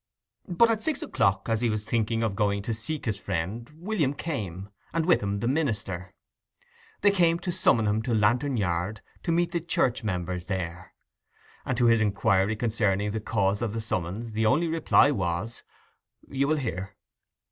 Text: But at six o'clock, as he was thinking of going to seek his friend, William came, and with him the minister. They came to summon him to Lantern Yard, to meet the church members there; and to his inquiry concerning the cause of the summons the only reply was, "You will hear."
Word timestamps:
But 0.49 0.71
at 0.71 0.81
six 0.81 1.03
o'clock, 1.03 1.47
as 1.47 1.61
he 1.61 1.69
was 1.69 1.83
thinking 1.83 2.23
of 2.23 2.35
going 2.35 2.63
to 2.63 2.73
seek 2.73 3.05
his 3.05 3.19
friend, 3.19 3.69
William 3.75 4.15
came, 4.15 4.71
and 4.93 5.05
with 5.05 5.21
him 5.21 5.41
the 5.41 5.47
minister. 5.47 6.15
They 7.01 7.11
came 7.11 7.37
to 7.37 7.51
summon 7.51 7.85
him 7.85 8.01
to 8.01 8.15
Lantern 8.15 8.57
Yard, 8.57 9.01
to 9.21 9.31
meet 9.31 9.51
the 9.51 9.61
church 9.61 10.03
members 10.03 10.45
there; 10.45 10.95
and 11.65 11.77
to 11.77 11.85
his 11.85 12.01
inquiry 12.01 12.55
concerning 12.55 13.11
the 13.11 13.21
cause 13.21 13.61
of 13.61 13.73
the 13.73 13.79
summons 13.79 14.31
the 14.31 14.47
only 14.47 14.65
reply 14.67 15.11
was, 15.11 15.61
"You 16.27 16.47
will 16.47 16.57
hear." 16.57 16.95